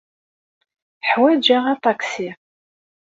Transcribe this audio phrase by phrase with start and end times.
[1.09, 2.29] Ḥwajeɣ aṭaksi.